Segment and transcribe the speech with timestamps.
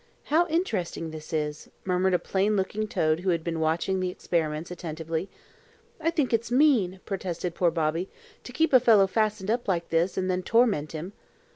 [0.23, 4.71] "How interesting this is!" murmured a plain looking toad who had been watching the experiments
[4.71, 5.29] attentively.
[5.99, 8.09] "I think it's mean," protested poor Bobby,
[8.43, 11.13] "to keep a fellow fastened up like this, and then torment him."